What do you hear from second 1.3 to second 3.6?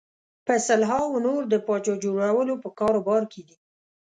د پاچا جوړولو په کاروبار کې دي.